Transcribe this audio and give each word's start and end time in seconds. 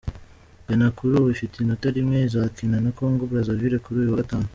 Ghana, 0.65 0.87
kuri 0.97 1.11
ubu 1.19 1.27
ifite 1.35 1.55
inota 1.57 1.87
rimwe, 1.95 2.17
izakina 2.27 2.77
na 2.83 2.91
Congo 2.97 3.23
Brazzaville 3.29 3.77
kuri 3.85 3.97
uyu 3.99 4.13
wa 4.13 4.19
gatanu. 4.21 4.47